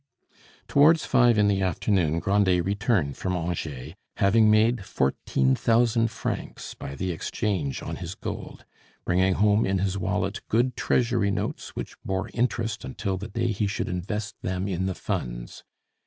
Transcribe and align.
Towards 0.67 1.05
five 1.05 1.37
in 1.37 1.47
the 1.47 1.61
afternoon 1.61 2.17
Grandet 2.19 2.65
returned 2.65 3.17
from 3.17 3.35
Angers, 3.35 3.93
having 4.17 4.49
made 4.49 4.83
fourteen 4.83 5.53
thousand 5.55 6.07
francs 6.09 6.73
by 6.73 6.95
the 6.95 7.11
exchange 7.11 7.83
on 7.83 7.97
his 7.97 8.15
gold, 8.15 8.65
bringing 9.05 9.35
home 9.35 9.63
in 9.63 9.77
his 9.77 9.99
wallet 9.99 10.41
good 10.49 10.75
treasury 10.75 11.29
notes 11.29 11.75
which 11.75 12.01
bore 12.03 12.31
interest 12.33 12.83
until 12.83 13.15
the 13.17 13.27
day 13.27 13.51
he 13.51 13.67
should 13.67 13.87
invest 13.89 14.33
them 14.41 14.67
in 14.67 14.87
the 14.87 14.95
Funds. 14.95 15.63